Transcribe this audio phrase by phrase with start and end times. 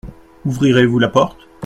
[0.47, 1.37] Ouvrirez-vous la porte?